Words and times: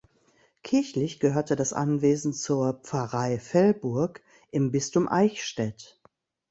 Kirchlich 0.63 1.19
gehörte 1.19 1.55
das 1.55 1.73
Anwesen 1.73 2.33
zur 2.33 2.73
Pfarrei 2.73 3.39
Velburg 3.51 4.23
im 4.49 4.71
Bistum 4.71 5.07
Eichstätt. 5.07 6.01